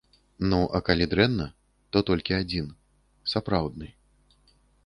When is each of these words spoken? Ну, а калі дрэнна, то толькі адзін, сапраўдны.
Ну, 0.53 0.57
а 0.77 0.79
калі 0.87 1.05
дрэнна, 1.11 1.47
то 1.95 2.03
толькі 2.09 2.39
адзін, 2.41 2.73
сапраўдны. 3.35 3.93